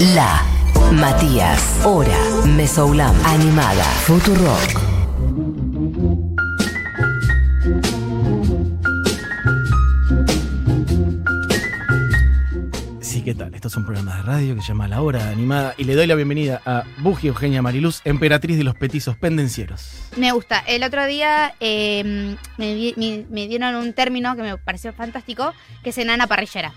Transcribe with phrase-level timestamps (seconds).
[0.00, 0.42] La,
[0.92, 4.78] Matías, Hora, Mesoulam, Animada, Futurock.
[13.00, 13.54] Sí, ¿qué tal?
[13.54, 16.06] Esto es un programa de radio que se llama La Hora Animada y le doy
[16.06, 20.08] la bienvenida a Bugi Eugenia Mariluz, emperatriz de los petizos pendencieros.
[20.16, 20.58] Me gusta.
[20.66, 25.98] El otro día eh, me- me dieron un término que me pareció fantástico, que es
[25.98, 26.72] enana parrillera.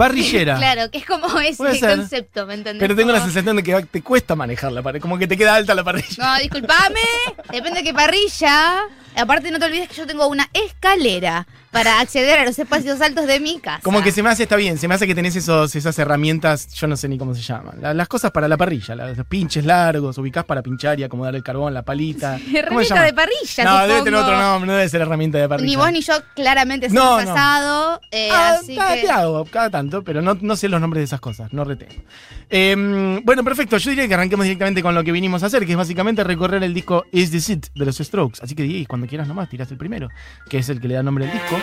[0.00, 0.56] Parrillera.
[0.58, 2.80] claro, que es como ese concepto, ¿me entendés?
[2.80, 5.54] Pero tengo la sensación de que te cuesta manejar la pared, como que te queda
[5.54, 6.08] alta la parrilla.
[6.16, 7.00] No, disculpame.
[7.52, 8.80] Depende de qué parrilla.
[9.14, 13.26] Aparte, no te olvides que yo tengo una escalera para acceder a los espacios altos
[13.26, 13.80] de mi casa.
[13.82, 16.68] Como que se me hace, está bien, se me hace que tenés esos, esas herramientas,
[16.74, 17.76] yo no sé ni cómo se llaman.
[17.80, 21.34] La- las cosas para la parrilla, la- los pinches largos, ubicás para pinchar y acomodar
[21.36, 22.38] el carbón, la palita.
[22.38, 25.48] ¿Cómo se Herramienta de parrilla, No, debe tener otro nombre, no debe ser herramienta de
[25.48, 25.66] parrilla.
[25.68, 27.30] Ni vos ni yo claramente No, somos no.
[27.32, 28.00] asado.
[28.10, 29.00] eh, Ah, así cada, que...
[29.02, 32.02] te hago, cada tanto, pero no, no sé los nombres de esas cosas, no retengo.
[32.50, 35.72] Eh, bueno, perfecto, yo diría que arranquemos directamente con lo que vinimos a hacer, que
[35.72, 38.40] es básicamente recorrer el disco Is This It de los Strokes.
[38.42, 40.08] Así que Diego, cuando quieras nomás, tirás el primero,
[40.48, 41.59] que es el que le da nombre al disco.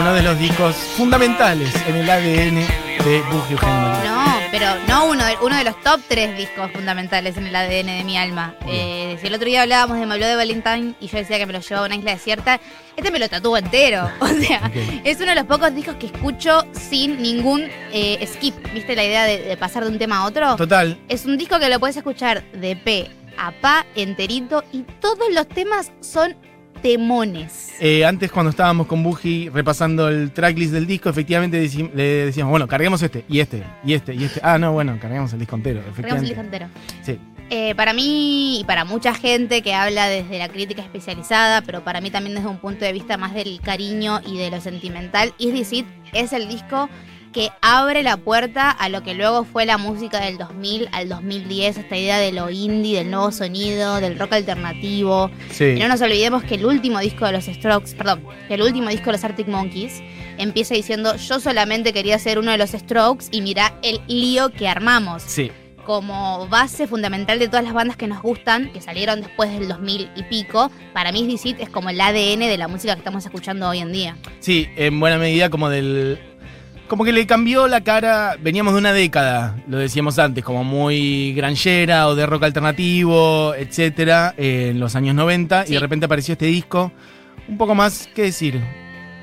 [0.00, 2.56] Uno de los discos fundamentales en el ADN
[3.04, 3.88] de Buggy Eugenio.
[4.04, 7.86] No, pero no uno de, uno de los top tres discos fundamentales en el ADN
[7.86, 8.54] de mi alma.
[8.66, 11.46] Eh, si el otro día hablábamos de Me habló de Valentine y yo decía que
[11.46, 12.60] me lo llevaba a una isla desierta,
[12.96, 14.10] este me lo tatuó entero.
[14.20, 14.70] O sea,
[15.04, 18.54] es uno de los pocos discos que escucho sin ningún eh, skip.
[18.72, 20.56] ¿Viste la idea de, de pasar de un tema a otro?
[20.56, 25.26] Total, Es un disco que lo puedes escuchar de pe a pa, enterito, y todos
[25.32, 26.36] los temas son
[26.82, 27.70] temones.
[27.80, 32.50] Eh, antes cuando estábamos con Buji repasando el tracklist del disco, efectivamente deci- le decíamos,
[32.50, 34.40] bueno, carguemos este, y este, y este, y este.
[34.42, 36.28] Ah, no, bueno, carguemos el disco entero, Tenemos el efectivamente.
[36.28, 36.66] disco entero.
[37.02, 37.18] Sí.
[37.52, 42.00] Eh, para mí y para mucha gente que habla desde la crítica especializada, pero para
[42.00, 45.52] mí también desde un punto de vista más del cariño y de lo sentimental, Is
[45.52, 46.88] This It es el disco
[47.32, 51.78] que abre la puerta a lo que luego fue la música del 2000 al 2010,
[51.78, 55.30] esta idea de lo indie, del nuevo sonido, del rock alternativo.
[55.50, 55.64] Sí.
[55.76, 58.90] Y no nos olvidemos que el último disco de los Strokes, perdón, que el último
[58.90, 60.02] disco de los Arctic Monkeys
[60.38, 64.66] empieza diciendo yo solamente quería ser uno de los Strokes y mirá el lío que
[64.68, 65.52] armamos Sí.
[65.84, 70.08] como base fundamental de todas las bandas que nos gustan, que salieron después del 2000
[70.16, 73.68] y pico, para mí It es como el ADN de la música que estamos escuchando
[73.68, 74.16] hoy en día.
[74.40, 76.18] Sí, en buena medida como del...
[76.90, 81.32] Como que le cambió la cara, veníamos de una década, lo decíamos antes, como muy
[81.34, 86.32] granjera o de rock alternativo, etcétera, eh, en los años 90, y de repente apareció
[86.32, 86.90] este disco,
[87.46, 88.60] un poco más, ¿qué decir?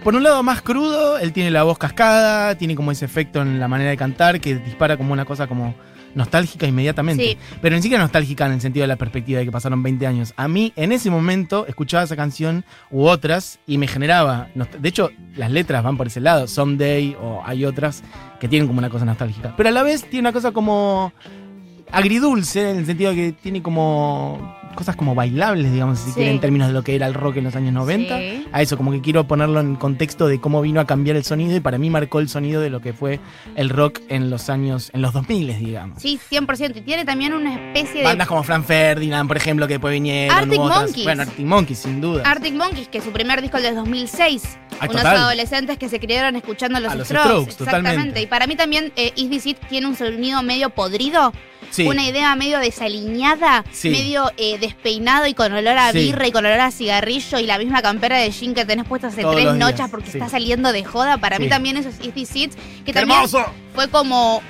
[0.01, 3.59] Por un lado más crudo, él tiene la voz cascada, tiene como ese efecto en
[3.59, 5.75] la manera de cantar que dispara como una cosa como
[6.17, 7.23] nostálgica inmediatamente.
[7.23, 7.37] Sí.
[7.61, 10.33] Pero ni siquiera nostálgica en el sentido de la perspectiva de que pasaron 20 años.
[10.35, 14.49] A mí, en ese momento, escuchaba esa canción u otras y me generaba.
[14.79, 16.47] De hecho, las letras van por ese lado.
[16.47, 18.03] Someday o hay otras
[18.39, 19.53] que tienen como una cosa nostálgica.
[19.55, 21.13] Pero a la vez tiene una cosa como
[21.91, 26.15] agridulce, en el sentido de que tiene como cosas como bailables, digamos, si Sí.
[26.15, 28.17] quieren, en términos de lo que era el rock en los años 90.
[28.17, 28.36] Sí.
[28.51, 31.55] A eso, como que quiero ponerlo en contexto de cómo vino a cambiar el sonido
[31.55, 33.19] y para mí marcó el sonido de lo que fue
[33.55, 36.01] el rock en los años, en los 2000, digamos.
[36.01, 36.77] Sí, 100%.
[36.77, 40.37] Y tiene también una especie de Bandas como Fran Ferdinand, por ejemplo, que después vinieron.
[40.37, 40.81] Arctic otras.
[40.81, 41.03] Monkeys.
[41.03, 42.23] Bueno, Arctic Monkeys, sin duda.
[42.25, 44.57] Arctic Monkeys, que su primer disco es del 2006.
[44.79, 45.17] Ah, unos total.
[45.17, 47.27] adolescentes que se criaron escuchando los, A los Strokes.
[47.27, 47.89] Strokes, exactamente.
[47.89, 48.21] totalmente.
[48.21, 51.33] Y para mí también eh, Is This It tiene un sonido medio podrido.
[51.69, 51.85] Sí.
[51.87, 53.89] Una idea medio desaliñada, Sí.
[53.89, 55.99] medio eh, despeinado y con olor a Sí.
[55.99, 59.07] birra y con olor a cigarrillo y la misma campera de jean que tenés puesta
[59.07, 60.17] hace Todos tres los días, noches porque sí.
[60.17, 61.17] está saliendo de joda.
[61.17, 61.49] Para mí Sí.
[61.49, 63.45] también eso es This It, que ¡Qué también hermoso!
[63.75, 64.41] fue como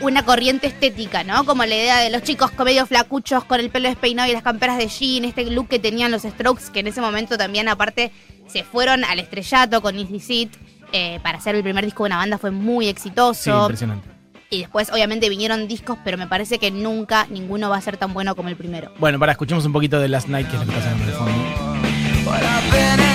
[0.00, 1.44] una corriente estética, ¿no?
[1.44, 4.76] Como la idea de los chicos medio flacuchos, con el pelo despeinado y las camperas
[4.78, 8.12] de jean, este look que tenían los Strokes, que en ese momento también aparte
[8.46, 10.52] se fueron al estrellato con This It.
[10.92, 13.60] eh, para hacer el primer disco de una banda fue muy Sí, exitoso.
[13.62, 14.08] impresionante.
[14.50, 18.14] Y después, obviamente, vinieron discos, pero me parece que nunca ninguno va a ser tan
[18.14, 18.92] bueno como el primero.
[18.98, 21.12] Bueno, para escuchemos un poquito de Last Night, que es lo que pasa en el
[21.12, 23.07] fondo.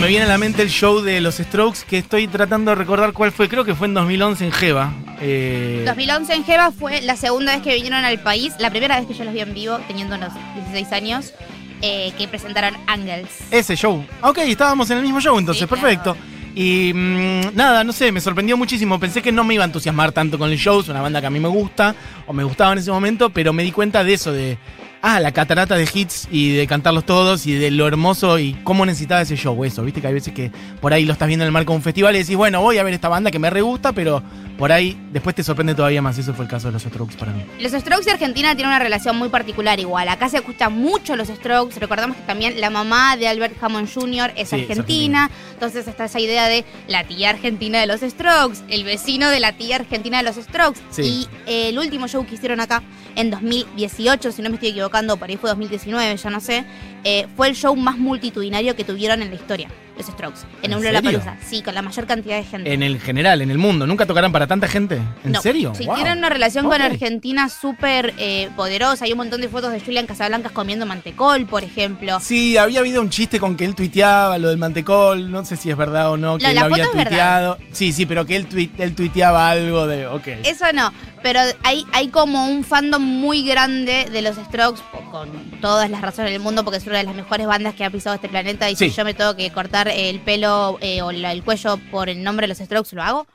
[0.00, 3.12] Me viene a la mente el show de los Strokes que estoy tratando de recordar
[3.12, 3.48] cuál fue.
[3.48, 4.92] Creo que fue en 2011 en Jeva.
[5.20, 9.06] Eh, 2011 en Jeva fue la segunda vez que vinieron al país, la primera vez
[9.06, 11.34] que yo los vi en vivo, teniendo unos 16 años,
[11.82, 13.28] eh, que presentaron Angels.
[13.50, 14.04] ese show.
[14.22, 15.82] Ok, estábamos en el mismo show entonces, Sí, claro.
[15.82, 16.16] perfecto.
[16.54, 18.98] Y mm, nada, no sé, me sorprendió muchísimo.
[18.98, 21.26] Pensé que no me iba a entusiasmar tanto con el show, es una banda que
[21.26, 21.94] a mí me gusta,
[22.26, 24.56] o me gustaba en ese momento, pero me di cuenta de eso, de,
[25.02, 28.86] ah, la catarata de hits y de cantarlos todos y de lo hermoso y cómo
[28.86, 29.82] necesitaba ese show, eso.
[29.82, 30.50] Viste que hay veces que
[30.80, 32.78] por ahí lo estás viendo en el marco de un festival y decís, bueno, voy
[32.78, 34.22] a ver esta banda que me re gusta, pero
[34.58, 36.18] por ahí después te sorprende todavía más.
[36.18, 37.42] Eso fue el caso de los Strokes para mí.
[37.60, 40.08] Los Strokes y Argentina tienen una relación muy particular igual.
[40.08, 41.80] Acá se escucha mucho los Strokes.
[41.80, 44.32] Recordamos que también la mamá de Albert Hammond Jr.
[44.36, 45.30] es Sí, es argentina.
[45.54, 49.52] Entonces está esa idea de la tía argentina de los Strokes, el vecino de la
[49.52, 50.80] tía argentina de los Strokes.
[50.90, 51.02] Sí.
[51.02, 52.82] Y eh, el último show que hicieron acá
[53.16, 56.64] en 2018, si no me estoy equivocando, por ahí fue 2019, ya no sé,
[57.04, 59.68] eh, fue el show más multitudinario que tuvieron en la historia,
[60.00, 60.40] los Strokes.
[60.62, 60.84] En, ¿En un?
[60.84, 61.36] Lollapalooza.
[61.48, 62.72] Sí, con la mayor cantidad de gente.
[62.72, 65.00] En el general, en el mundo, ¿nunca tocarán para tanta gente?
[65.24, 65.40] ¿En No.
[65.40, 65.72] serio?
[65.76, 65.94] Sí, Wow.
[65.96, 66.80] tienen una relación con.
[66.80, 69.04] Argentina súper eh, poderosa.
[69.04, 72.18] Hay un montón de fotos de Julian Casablancas comiendo mantecol, por ejemplo.
[72.20, 75.70] Sí, había habido un chiste con que él tuiteaba lo del mantecol, no sé si
[75.70, 77.58] es verdad o no, que La- él la había tuiteado.
[77.72, 80.26] Sí, sí, pero que él, tuit- él tuiteaba algo de, ok.
[80.44, 80.92] Eso no,
[81.22, 84.80] pero hay, hay como un fandom muy grande de los Strokes,
[85.10, 85.28] con
[85.60, 88.14] todas las razones del mundo, porque es una de las mejores bandas que ha pisado
[88.14, 88.70] este planeta.
[88.70, 88.88] Y Sí.
[88.90, 92.22] si yo me tengo que cortar el pelo eh, o la- el cuello por el
[92.22, 93.26] nombre de los Strokes, lo hago.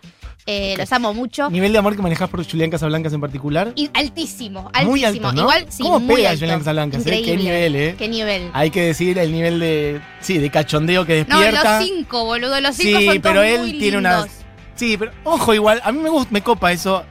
[0.48, 1.50] Eh, Los amo mucho.
[1.50, 3.72] Nivel de amor que manejas por Julián Casablancas en particular.
[3.76, 4.92] Y altísimo, altísimo.
[4.92, 5.42] Muy alto, ¿no?
[5.42, 6.42] Igual, sí, ¿Cómo muy pega alto.
[6.42, 7.22] Julián Casablancas, eh?
[7.26, 7.96] Qué nivel, eh.
[7.98, 8.52] Qué nivel.
[8.54, 11.80] Hay que decir el nivel de, sí, de cachondeo que No, despierta.
[11.80, 12.62] los cinco, boludo.
[12.62, 14.28] Los cinco sí, son pero todos él muy tiene unas...
[14.76, 17.04] Sí, pero ojo igual, a mí me gusta, me copa eso.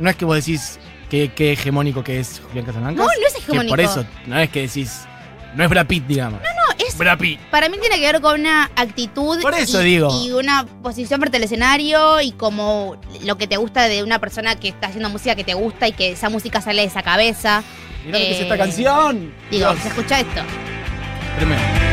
[0.00, 0.78] No es que vos decís
[1.08, 2.98] que hegemónico que es Julián Casablancas.
[2.98, 3.70] No, no es que hegemónico.
[3.72, 5.06] por eso, no es que decís,
[5.54, 6.40] no es Brad Pitt, digamos.
[6.42, 6.48] No,
[6.96, 7.40] Brad Pitt.
[7.50, 10.10] Para mí tiene que ver con una actitud Por eso y, digo.
[10.24, 14.56] y una posición frente al escenario y como lo que te gusta de una persona
[14.56, 17.62] que está haciendo música que te gusta y que esa música sale de esa cabeza.
[18.04, 19.34] Mirá lo que es Eh, esta canción.
[19.50, 20.40] Digo, Dios, se escucha esto.
[21.36, 21.85] tremendo.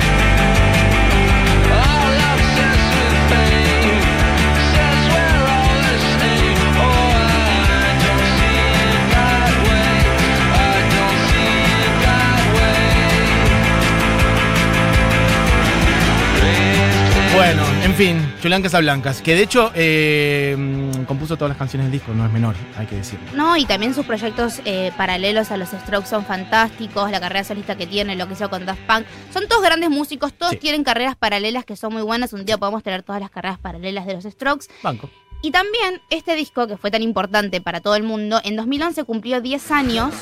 [18.44, 22.32] Julián Casablancas, que de hecho eh, mm, compuso todas las canciones del disco, no es
[22.34, 23.26] menor, hay que decirlo.
[23.34, 27.78] No, y también sus proyectos eh, paralelos a los Strokes son fantásticos, la carrera solista
[27.78, 29.06] que tiene, lo que hizo con Daft Punk.
[29.32, 30.58] Son todos grandes músicos, todos Sí.
[30.58, 32.34] tienen carreras paralelas que son muy buenas.
[32.34, 34.66] Un día podemos tener todas las carreras paralelas de los Strokes.
[34.84, 35.10] Banco.
[35.42, 39.40] Y también este disco, que fue tan importante para todo el mundo, en 2011 cumplió
[39.40, 40.14] 10 años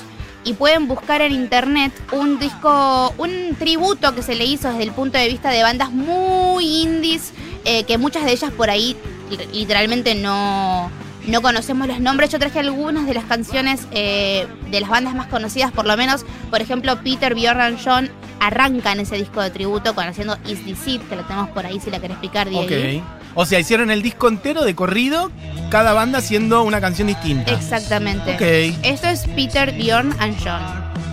[0.44, 4.92] y pueden buscar en internet un disco, un tributo que se le hizo desde el
[4.92, 7.34] punto de vista de bandas muy indies,
[7.66, 8.96] eh, que muchas de ellas por ahí
[9.30, 10.90] li- literalmente no,
[11.28, 12.30] no conocemos los nombres.
[12.32, 16.26] Yo traje algunas de las canciones eh, de las bandas más conocidas, por lo menos,
[16.50, 18.10] por ejemplo, Peter, Bjorn and John
[18.40, 21.80] arrancan ese disco de tributo con haciendo Is This It, que lo tenemos por ahí
[21.80, 22.64] si la querés explicar, Diego.
[22.64, 23.04] Ok.
[23.36, 25.32] O sea, hicieron el disco entero de corrido,
[25.70, 27.52] cada banda haciendo una canción distinta.
[27.54, 28.34] Exactamente.
[28.34, 28.76] Ok.
[28.84, 30.62] Esto es Peter, Bjorn and John.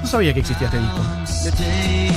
[0.03, 2.09] No sabía que existía este disco.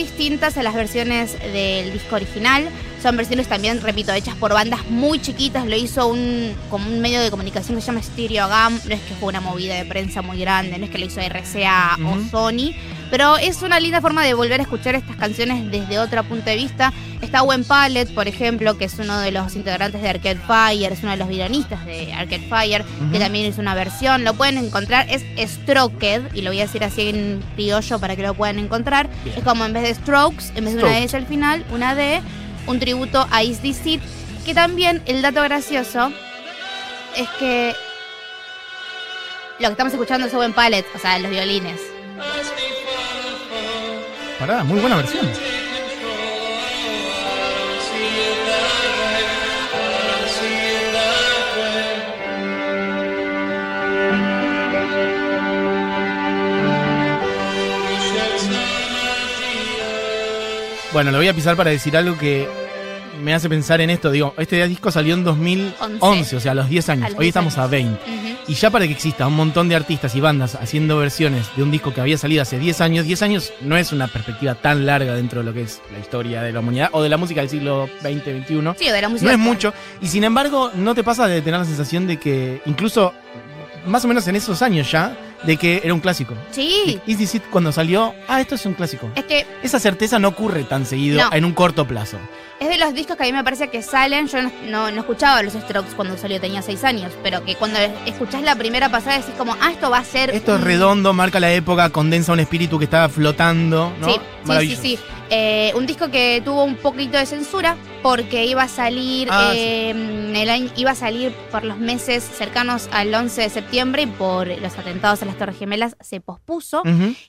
[0.00, 2.68] Distintas a las versiones del disco original.
[3.02, 5.66] Son versiones también, repito, hechas por bandas muy chiquitas.
[5.66, 8.80] Lo hizo un, como un medio de comunicación que se llama Stereogam.
[8.86, 11.20] No es que fue una movida de prensa muy grande, no es que lo hizo
[11.20, 12.74] RCA o Sony.
[13.10, 16.56] Pero es una linda forma de volver a escuchar estas canciones desde otro punto de
[16.56, 16.92] vista.
[17.20, 21.02] Está Gwen Pallet, por ejemplo, que es uno de los integrantes de Arcade Fire, es
[21.02, 24.24] uno de los villanistas de Arcade Fire, que también hizo una versión.
[24.24, 28.22] Lo pueden encontrar, es Stroked, y lo voy a decir así en criollo para que
[28.22, 29.08] lo puedan encontrar.
[29.22, 29.36] Bien.
[29.36, 30.98] Es como en vez de Strokes, en vez de una.
[30.98, 32.22] S al final, una D,
[32.66, 34.02] un tributo a Is This It,
[34.44, 36.10] que también el dato gracioso
[37.16, 37.74] es que
[39.58, 41.80] lo que estamos escuchando es Owen Pallet, o sea, los violines.
[44.38, 45.28] Pará, muy buena versión.
[60.92, 62.48] Bueno, lo voy a pisar para decir algo que
[63.22, 64.10] me hace pensar en esto.
[64.10, 66.36] Digo, este disco salió en 2011, Once.
[66.36, 67.10] o sea, a los 10 años.
[67.10, 67.70] Los Hoy 10 estamos a años.
[67.70, 68.10] 20.
[68.10, 68.36] Ujú.
[68.48, 71.70] Y ya para que exista un montón de artistas y bandas haciendo versiones de un
[71.70, 75.14] disco que había salido hace 10 años, 10 años no es una perspectiva tan larga
[75.14, 77.50] dentro de lo que es la historia de la humanidad o de la música del
[77.50, 78.74] siglo XX, XXI.
[78.76, 79.26] Sí, de la música.
[79.26, 79.38] No es actual.
[79.38, 79.74] mucho.
[80.00, 83.12] Y sin embargo, ¿no te pasa de tener la sensación de que, incluso
[83.86, 86.34] más o menos en esos años ya, de que era un clásico?
[86.50, 89.10] Sí, It cuando salió, ah, esto es un clásico.
[89.14, 91.32] es que Esa certeza no ocurre tan seguido No.
[91.36, 92.18] en un corto plazo.
[92.58, 94.28] Es de los discos que a mí me parece que salen.
[94.28, 97.10] Yo no, no- no escuchaba los Strokes cuando salió, tenía seis años.
[97.22, 100.28] Pero que cuando escuchás la primera pasada decís como, ah, esto va a ser.
[100.34, 104.08] Esto es redondo, marca la época, condensa un espíritu que estaba flotando, ¿no?
[104.08, 104.20] Sí,
[104.68, 104.98] sí, sí.
[105.30, 109.90] Eh, un disco que tuvo un poquito de censura porque iba a salir Ah, eh,
[110.34, 114.46] el año, iba a salir por los meses cercanos al 11 de septiembre y por
[114.48, 116.82] los atentados a las Torres Gemelas se pospuso.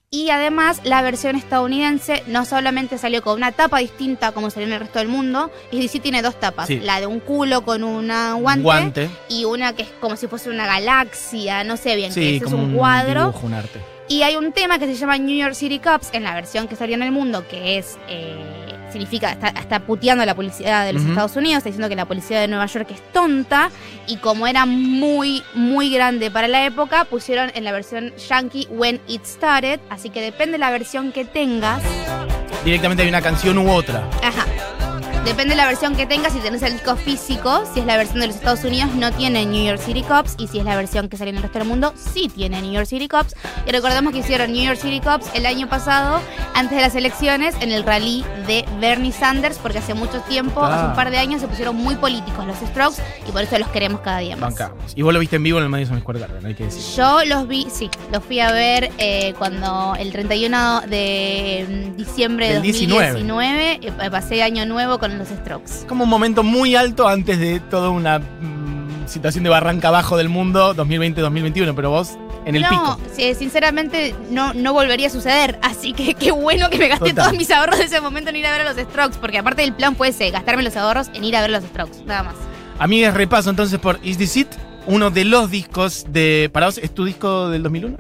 [0.10, 4.74] Y además la versión estadounidense no solamente salió con una tapa distinta como salió en
[4.74, 6.80] el resto del mundo, y DC tiene dos tapas, Sí.
[6.80, 9.10] la de un culo con una guante, Guante.
[9.30, 12.52] y una que es como si fuese una galaxia, no sé bien Sí, es, es
[12.54, 13.28] un cuadro.
[13.28, 13.80] dibujo, un arte.
[14.08, 16.76] Y hay un tema que se llama New York City Cops en la versión que
[16.76, 17.98] salió en el mundo, que es.
[18.10, 18.61] eh,
[18.92, 19.32] significa.
[19.32, 21.02] Está, está puteando a la policía de los.
[21.02, 23.72] Estados Unidos, está diciendo que la policía de Nueva York es tonta.
[24.08, 29.02] Y como era muy, muy grande para la época, pusieron en la versión Yankee When
[29.08, 29.80] It Started.
[29.90, 31.82] Así que depende de la versión que tengas.
[32.64, 34.08] Directamente hay una canción u otra.
[34.22, 34.46] Ajá.
[35.26, 38.20] Depende de la versión que tengas, si tenés el disco físico, si es la versión
[38.22, 41.10] de los Estados Unidos, no tiene New York City Cops, y si es la versión
[41.10, 43.36] que sale en el resto del mundo, sí tiene New York City Cops.
[43.68, 46.20] Y recordemos que hicieron New York City Cops el año pasado,
[46.56, 50.82] antes de las elecciones, en el rally de Bernie Sanders, porque hace mucho tiempo, hace
[50.82, 50.88] Ah.
[50.90, 54.02] un par de años, se pusieron muy políticos los Strokes, y por eso los queremos
[54.02, 54.56] cada día más.
[54.56, 54.94] Bancamos.
[54.96, 56.82] Y vos lo viste en vivo en el Madison Square Garden, hay que decir.
[56.98, 62.48] Yo los vi, sí, los fui a ver eh, cuando el 31 de mm, diciembre
[62.48, 63.08] de Del 19.
[63.12, 65.86] 2019 eh, pasé año nuevo con los Strokes.
[65.88, 70.30] Como un momento muy alto antes de toda una mm, situación de barranca abajo del
[70.30, 73.00] mundo 2020-2021, pero vos en el no, pico.
[73.16, 75.60] sí, sinceramente no, no volvería a suceder.
[75.62, 77.26] Así que qué bueno que me gasté Total.
[77.26, 79.18] todos mis ahorros de ese momento en ir a ver a los Strokes.
[79.20, 81.64] Porque aparte del plan fue ese, gastarme los ahorros en ir a ver a los
[81.70, 82.04] Strokes.
[82.06, 82.36] Nada más.
[82.80, 84.48] Amigues, repaso entonces por Is This It,
[84.88, 86.50] uno de los discos de.
[86.52, 87.98] ¿Para vos es tu disco del 2001?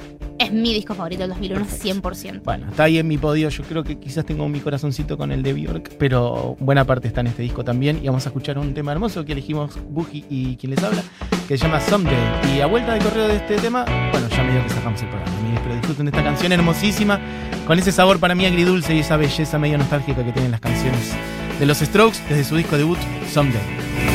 [0.51, 2.09] Es mi disco favorito del 2001, Perfecto.
[2.09, 2.41] 100%.
[2.43, 3.47] Bueno, está ahí en mi podio.
[3.47, 7.21] Yo creo que quizás tengo mi corazoncito con el de Bjork, pero buena parte está
[7.21, 8.01] en este disco también.
[8.03, 11.03] Y vamos a escuchar un tema hermoso que elegimos Buji y quien les habla,
[11.47, 12.17] que se llama Someday.
[12.53, 15.37] Y a vuelta de correo de este tema, bueno, ya medio que sacamos el programa,
[15.39, 17.21] amigues, pero disfruten de esta canción hermosísima,
[17.65, 21.13] con ese sabor para mí agridulce y esa belleza medio nostálgica que tienen las canciones
[21.61, 22.99] de los Strokes desde su disco debut,
[23.31, 24.10] Someday.